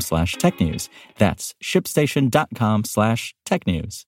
slash 0.00 0.36
technews. 0.36 0.88
That's 1.18 1.54
shipstation.com 1.62 2.84
slash 2.84 3.34
tech 3.44 3.66
news. 3.66 4.06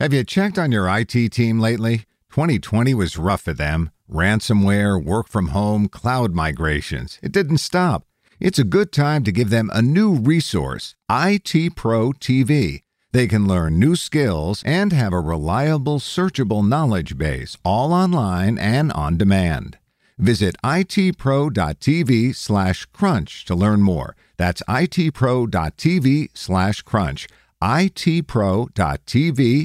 Have 0.00 0.12
you 0.12 0.24
checked 0.24 0.58
on 0.58 0.70
your 0.70 0.88
IT 0.88 1.32
team 1.32 1.58
lately? 1.58 2.04
2020 2.30 2.94
was 2.94 3.16
rough 3.18 3.42
for 3.42 3.52
them. 3.52 3.90
Ransomware, 4.10 5.02
work 5.02 5.28
from 5.28 5.48
home, 5.48 5.88
cloud 5.88 6.34
migrations. 6.34 7.18
It 7.22 7.32
didn't 7.32 7.58
stop. 7.58 8.04
It's 8.40 8.58
a 8.58 8.64
good 8.64 8.92
time 8.92 9.24
to 9.24 9.32
give 9.32 9.50
them 9.50 9.70
a 9.72 9.82
new 9.82 10.14
resource, 10.14 10.94
IT 11.10 11.74
Pro 11.74 12.12
TV. 12.12 12.82
They 13.12 13.26
can 13.26 13.48
learn 13.48 13.78
new 13.80 13.96
skills 13.96 14.62
and 14.64 14.92
have 14.92 15.12
a 15.12 15.20
reliable, 15.20 15.98
searchable 15.98 16.66
knowledge 16.66 17.18
base, 17.18 17.56
all 17.64 17.92
online 17.92 18.58
and 18.58 18.92
on 18.92 19.16
demand. 19.16 19.78
Visit 20.18 20.56
itpro.tv 20.62 22.34
slash 22.36 22.86
crunch 22.86 23.44
to 23.46 23.54
learn 23.54 23.82
more. 23.82 24.14
That's 24.38 24.62
itpro.tv 24.62 26.30
slash 26.32 26.82
crunch. 26.82 27.28
itpro.tv 27.62 28.70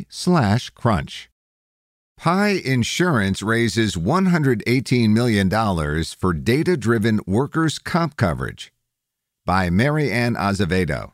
slash 0.09 0.69
crunch. 0.71 1.29
Pie 2.17 2.61
Insurance 2.63 3.43
raises 3.43 3.95
$118 3.95 5.09
million 5.09 5.49
for 6.05 6.33
data 6.33 6.77
driven 6.77 7.19
workers' 7.27 7.79
comp 7.79 8.15
coverage. 8.15 8.71
By 9.45 9.69
Mary 9.69 10.09
Ann 10.09 10.35
Azevedo. 10.37 11.13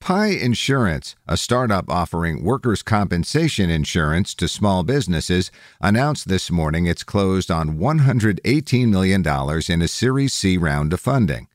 Pie 0.00 0.28
Insurance, 0.28 1.16
a 1.26 1.36
startup 1.36 1.90
offering 1.90 2.42
workers' 2.44 2.82
compensation 2.82 3.68
insurance 3.70 4.34
to 4.36 4.48
small 4.48 4.82
businesses, 4.82 5.50
announced 5.80 6.28
this 6.28 6.50
morning 6.50 6.86
it's 6.86 7.04
closed 7.04 7.50
on 7.50 7.78
$118 7.78 8.88
million 8.88 9.24
in 9.68 9.82
a 9.82 9.88
Series 9.88 10.32
C 10.32 10.56
round 10.56 10.92
of 10.92 11.00
funding. 11.00 11.48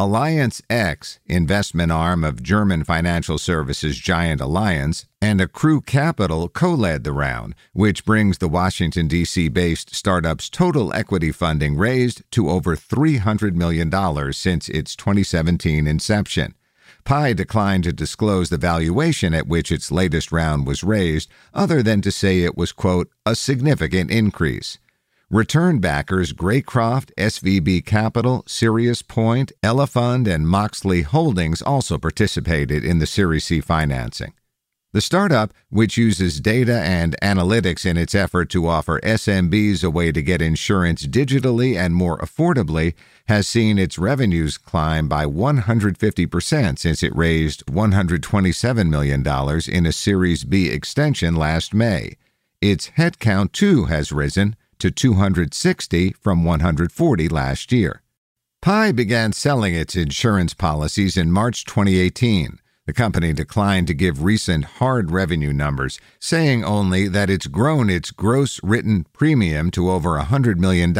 Allianz 0.00 0.62
X, 0.70 1.18
investment 1.26 1.92
arm 1.92 2.24
of 2.24 2.42
German 2.42 2.84
financial 2.84 3.36
services 3.36 3.98
giant 3.98 4.40
Allianz, 4.40 5.04
and 5.20 5.40
Acrew 5.40 5.84
Capital 5.84 6.48
co 6.48 6.72
led 6.72 7.04
the 7.04 7.12
round, 7.12 7.54
which 7.74 8.06
brings 8.06 8.38
the 8.38 8.48
Washington, 8.48 9.08
D.C. 9.08 9.50
based 9.50 9.94
startup's 9.94 10.48
total 10.48 10.90
equity 10.94 11.30
funding 11.32 11.76
raised 11.76 12.22
to 12.30 12.48
over 12.48 12.76
$300 12.76 13.52
million 13.52 13.92
since 14.32 14.70
its 14.70 14.96
2017 14.96 15.86
inception. 15.86 16.54
Pie 17.04 17.34
declined 17.34 17.84
to 17.84 17.92
disclose 17.92 18.48
the 18.48 18.56
valuation 18.56 19.34
at 19.34 19.48
which 19.48 19.70
its 19.70 19.92
latest 19.92 20.32
round 20.32 20.66
was 20.66 20.82
raised, 20.82 21.28
other 21.52 21.82
than 21.82 22.00
to 22.00 22.10
say 22.10 22.40
it 22.40 22.56
was, 22.56 22.72
quote, 22.72 23.10
a 23.26 23.34
significant 23.34 24.10
increase. 24.10 24.78
Return 25.32 25.78
backers 25.78 26.32
Greycroft, 26.32 27.12
SVB 27.16 27.86
Capital, 27.86 28.42
Sirius 28.48 29.00
Point, 29.00 29.52
Elefund, 29.62 30.26
and 30.26 30.48
Moxley 30.48 31.02
Holdings 31.02 31.62
also 31.62 31.98
participated 31.98 32.84
in 32.84 32.98
the 32.98 33.06
Series 33.06 33.44
C 33.44 33.60
financing. 33.60 34.32
The 34.92 35.00
startup, 35.00 35.54
which 35.68 35.96
uses 35.96 36.40
data 36.40 36.80
and 36.80 37.14
analytics 37.22 37.86
in 37.86 37.96
its 37.96 38.12
effort 38.12 38.50
to 38.50 38.66
offer 38.66 38.98
SMBs 39.02 39.84
a 39.84 39.90
way 39.90 40.10
to 40.10 40.20
get 40.20 40.42
insurance 40.42 41.06
digitally 41.06 41.76
and 41.76 41.94
more 41.94 42.18
affordably, 42.18 42.94
has 43.28 43.46
seen 43.46 43.78
its 43.78 44.00
revenues 44.00 44.58
climb 44.58 45.06
by 45.06 45.26
150% 45.26 46.76
since 46.76 47.04
it 47.04 47.14
raised 47.14 47.64
$127 47.66 48.88
million 48.88 49.24
in 49.68 49.86
a 49.86 49.92
Series 49.92 50.42
B 50.42 50.70
extension 50.70 51.36
last 51.36 51.72
May. 51.72 52.16
Its 52.60 52.90
headcount, 52.98 53.52
too, 53.52 53.84
has 53.84 54.10
risen 54.10 54.56
to 54.80 54.90
260 54.90 56.12
from 56.12 56.44
140 56.44 57.28
last 57.28 57.72
year. 57.72 58.02
Pie 58.62 58.92
began 58.92 59.32
selling 59.32 59.74
its 59.74 59.96
insurance 59.96 60.52
policies 60.52 61.16
in 61.16 61.32
March 61.32 61.64
2018. 61.64 62.58
The 62.86 62.92
company 62.92 63.32
declined 63.32 63.86
to 63.86 63.94
give 63.94 64.24
recent 64.24 64.64
hard 64.64 65.12
revenue 65.12 65.52
numbers, 65.52 66.00
saying 66.18 66.64
only 66.64 67.06
that 67.08 67.30
it's 67.30 67.46
grown 67.46 67.88
its 67.88 68.10
gross 68.10 68.58
written 68.62 69.06
premium 69.12 69.70
to 69.70 69.90
over 69.90 70.18
$100 70.18 70.56
million 70.56 70.92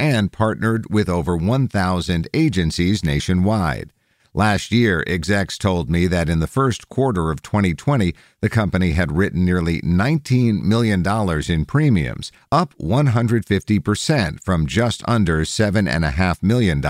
and 0.00 0.32
partnered 0.32 0.86
with 0.88 1.08
over 1.08 1.36
1,000 1.36 2.28
agencies 2.32 3.04
nationwide. 3.04 3.92
Last 4.36 4.70
year, 4.70 5.02
execs 5.06 5.56
told 5.56 5.88
me 5.88 6.06
that 6.08 6.28
in 6.28 6.40
the 6.40 6.46
first 6.46 6.90
quarter 6.90 7.30
of 7.30 7.40
2020, 7.40 8.14
the 8.42 8.50
company 8.50 8.90
had 8.90 9.16
written 9.16 9.46
nearly 9.46 9.80
$19 9.80 10.60
million 10.60 11.02
in 11.48 11.64
premiums, 11.64 12.30
up 12.52 12.74
150% 12.78 14.44
from 14.44 14.66
just 14.66 15.02
under 15.08 15.38
$7.5 15.38 16.42
million 16.42 16.82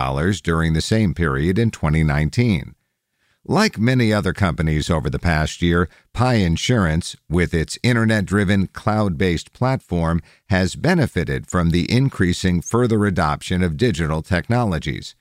during 0.43 0.73
the 0.73 0.81
same 0.81 1.15
period 1.15 1.57
in 1.57 1.71
2019. 1.71 2.75
Like 3.45 3.79
many 3.79 4.13
other 4.13 4.33
companies 4.33 4.91
over 4.91 5.09
the 5.09 5.21
past 5.21 5.63
year, 5.63 5.89
Pie 6.13 6.43
Insurance, 6.43 7.15
with 7.31 7.55
its 7.55 7.79
internet 7.85 8.25
driven, 8.25 8.67
cloud 8.67 9.17
based 9.17 9.53
platform, 9.53 10.21
has 10.49 10.75
benefited 10.75 11.47
from 11.47 11.71
the 11.71 11.89
increasing 11.89 12.61
further 12.61 13.07
adoption 13.07 13.63
of 13.63 13.77
digital 13.77 14.21
technologies. 14.21 15.15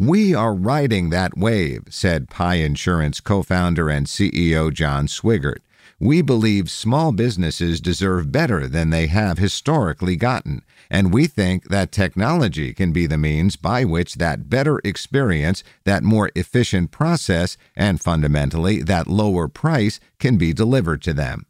We 0.00 0.34
are 0.34 0.54
riding 0.54 1.10
that 1.10 1.36
wave, 1.36 1.82
said 1.90 2.30
Pie 2.30 2.54
Insurance 2.54 3.20
co 3.20 3.42
founder 3.42 3.90
and 3.90 4.06
CEO 4.06 4.72
John 4.72 5.06
Swigart. 5.06 5.58
We 5.98 6.22
believe 6.22 6.70
small 6.70 7.12
businesses 7.12 7.82
deserve 7.82 8.32
better 8.32 8.66
than 8.66 8.88
they 8.88 9.08
have 9.08 9.36
historically 9.36 10.16
gotten, 10.16 10.62
and 10.88 11.12
we 11.12 11.26
think 11.26 11.68
that 11.68 11.92
technology 11.92 12.72
can 12.72 12.92
be 12.92 13.06
the 13.06 13.18
means 13.18 13.56
by 13.56 13.84
which 13.84 14.14
that 14.14 14.48
better 14.48 14.80
experience, 14.84 15.62
that 15.84 16.02
more 16.02 16.30
efficient 16.34 16.92
process, 16.92 17.58
and 17.76 18.00
fundamentally 18.00 18.80
that 18.80 19.06
lower 19.06 19.48
price 19.48 20.00
can 20.18 20.38
be 20.38 20.54
delivered 20.54 21.02
to 21.02 21.12
them. 21.12 21.44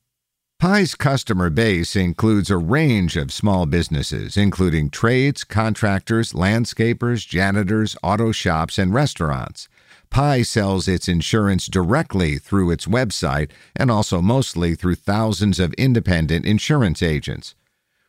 Pie's 0.61 0.95
customer 0.95 1.49
base 1.49 1.97
includes 1.97 2.51
a 2.51 2.59
range 2.59 3.17
of 3.17 3.33
small 3.33 3.65
businesses, 3.65 4.37
including 4.37 4.91
trades, 4.91 5.43
contractors, 5.43 6.35
landscapers, 6.35 7.27
janitors, 7.27 7.97
auto 8.03 8.31
shops, 8.31 8.77
and 8.79 8.93
restaurants. 8.93 9.71
Pie 10.11 10.43
sells 10.43 10.87
its 10.87 11.09
insurance 11.09 11.67
directly 11.67 12.37
through 12.37 12.71
its 12.71 12.85
website 12.85 13.51
and 13.75 13.91
also 13.91 14.21
mostly 14.21 14.75
through 14.75 14.97
thousands 14.97 15.59
of 15.59 15.73
independent 15.79 16.45
insurance 16.45 17.03
agents. 17.03 17.55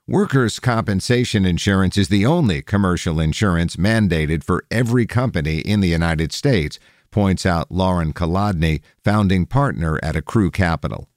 Workers' 0.06 0.60
compensation 0.60 1.46
insurance 1.46 1.98
is 1.98 2.10
the 2.10 2.26
only 2.26 2.62
commercial 2.62 3.22
insurance 3.22 3.78
mandated 3.78 4.44
for 4.44 4.66
every 4.70 5.06
company 5.06 5.60
in 5.60 5.80
the 5.80 5.88
United 5.88 6.34
States, 6.34 6.80
points 7.12 7.46
out 7.46 7.72
Lauren 7.72 8.12
Kolodny, 8.12 8.82
founding 9.06 9.46
partner 9.46 9.98
at 10.04 10.16
Acrew 10.16 10.52
Capital. 10.52 11.08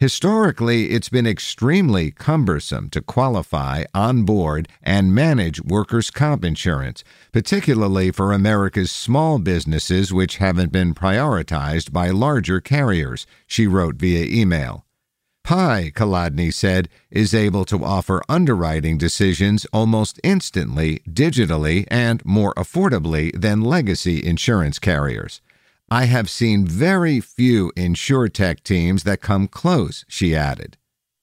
Historically, 0.00 0.90
it's 0.90 1.08
been 1.08 1.26
extremely 1.26 2.12
cumbersome 2.12 2.88
to 2.88 3.02
qualify, 3.02 3.82
onboard, 3.92 4.68
and 4.80 5.12
manage 5.12 5.60
workers' 5.60 6.12
comp 6.12 6.44
insurance, 6.44 7.02
particularly 7.32 8.12
for 8.12 8.32
America's 8.32 8.92
small 8.92 9.40
businesses 9.40 10.12
which 10.12 10.36
haven't 10.36 10.70
been 10.70 10.94
prioritized 10.94 11.92
by 11.92 12.10
larger 12.10 12.60
carriers, 12.60 13.26
she 13.44 13.66
wrote 13.66 13.96
via 13.96 14.24
email. 14.24 14.86
Pie, 15.42 15.90
Kolodny 15.92 16.54
said, 16.54 16.88
is 17.10 17.34
able 17.34 17.64
to 17.64 17.82
offer 17.82 18.22
underwriting 18.28 18.98
decisions 18.98 19.66
almost 19.72 20.20
instantly, 20.22 21.00
digitally, 21.10 21.88
and 21.90 22.24
more 22.24 22.54
affordably 22.54 23.32
than 23.34 23.62
legacy 23.62 24.24
insurance 24.24 24.78
carriers. 24.78 25.40
I 25.90 26.04
have 26.04 26.28
seen 26.28 26.66
very 26.66 27.18
few 27.18 27.72
insurtech 27.74 28.62
teams 28.62 29.04
that 29.04 29.22
come 29.22 29.48
close, 29.48 30.04
she 30.06 30.36
added. 30.36 30.76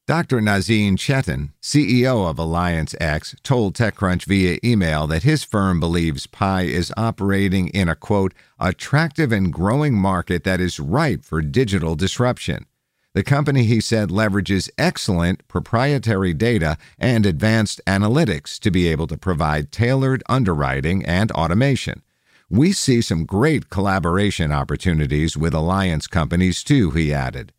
Dr. 0.08 0.42
Nazim 0.42 0.98
Cetin, 0.98 1.52
CEO 1.62 2.28
of 2.28 2.38
Allianz 2.38 2.96
X, 3.00 3.36
told 3.44 3.76
TechCrunch 3.76 4.26
via 4.26 4.58
email 4.64 5.06
that 5.06 5.22
his 5.22 5.44
firm 5.44 5.80
believes 5.80 6.26
Pie 6.26 6.64
is 6.64 6.94
operating 6.98 7.68
in 7.70 7.90
a 7.90 7.96
quote, 7.96 8.34
attractive 8.60 9.32
and 9.32 9.54
growing 9.54 9.96
market 9.96 10.44
that 10.44 10.60
is 10.60 10.80
ripe 10.80 11.24
for 11.24 11.42
digital 11.42 11.96
disruption. 11.96 12.66
The 13.14 13.24
company, 13.24 13.64
he 13.64 13.80
said, 13.80 14.10
leverages 14.10 14.70
excellent 14.80 15.48
proprietary 15.48 16.34
data 16.34 16.78
and 17.00 17.26
advanced 17.26 17.82
analytics 17.86 18.60
to 18.60 18.72
be 18.72 18.88
able 18.88 19.08
to 19.08 19.18
provide 19.18 19.72
tailored 19.72 20.24
underwriting 20.28 21.06
and 21.06 21.32
automation. 21.32 22.02
We 22.50 22.74
see 22.74 23.02
some 23.02 23.26
great 23.26 23.70
collaboration 23.70 24.52
opportunities 24.52 25.36
with 25.36 25.54
Allianz 25.54 26.10
companies 26.10 26.64
too, 26.64 26.92
he 26.92 27.12
added. 27.12 27.52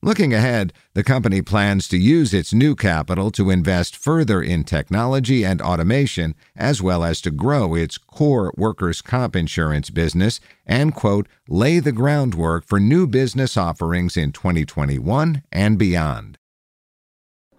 Looking 0.00 0.32
ahead, 0.32 0.72
the 0.94 1.02
company 1.02 1.42
plans 1.42 1.88
to 1.88 1.98
use 1.98 2.32
its 2.32 2.54
new 2.54 2.76
capital 2.76 3.32
to 3.32 3.50
invest 3.50 3.96
further 3.96 4.40
in 4.40 4.62
technology 4.62 5.44
and 5.44 5.60
automation, 5.60 6.36
as 6.54 6.80
well 6.80 7.02
as 7.02 7.20
to 7.22 7.32
grow 7.32 7.74
its 7.74 7.98
core 7.98 8.52
workers' 8.56 9.02
comp 9.02 9.34
insurance 9.34 9.90
business 9.90 10.38
and, 10.64 10.94
quote, 10.94 11.26
lay 11.48 11.80
the 11.80 11.90
groundwork 11.90 12.64
for 12.64 12.78
new 12.78 13.08
business 13.08 13.56
offerings 13.56 14.16
in 14.16 14.30
2021 14.30 15.42
and 15.50 15.76
beyond. 15.76 16.38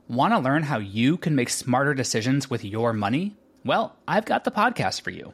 Want 0.08 0.34
to 0.34 0.40
learn 0.40 0.64
how 0.64 0.80
you 0.80 1.18
can 1.18 1.36
make 1.36 1.50
smarter 1.50 1.94
decisions 1.94 2.50
with 2.50 2.64
your 2.64 2.94
money? 2.94 3.36
Well, 3.66 3.98
I've 4.08 4.26
got 4.26 4.46
the 4.46 4.52
podcast 4.52 5.02
for 5.02 5.12
you. 5.12 5.34